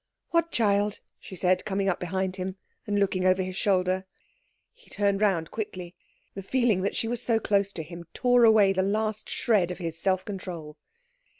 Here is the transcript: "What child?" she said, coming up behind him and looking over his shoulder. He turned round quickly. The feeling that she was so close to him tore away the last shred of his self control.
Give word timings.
"What 0.31 0.49
child?" 0.51 0.99
she 1.19 1.35
said, 1.35 1.63
coming 1.63 1.87
up 1.87 1.99
behind 1.99 2.37
him 2.37 2.55
and 2.87 2.97
looking 2.97 3.23
over 3.23 3.43
his 3.43 3.55
shoulder. 3.55 4.05
He 4.73 4.89
turned 4.89 5.21
round 5.21 5.51
quickly. 5.51 5.93
The 6.33 6.41
feeling 6.41 6.81
that 6.81 6.95
she 6.95 7.07
was 7.07 7.21
so 7.21 7.39
close 7.39 7.71
to 7.73 7.83
him 7.83 8.05
tore 8.11 8.43
away 8.43 8.73
the 8.73 8.81
last 8.81 9.29
shred 9.29 9.69
of 9.69 9.77
his 9.77 9.99
self 9.99 10.25
control. 10.25 10.75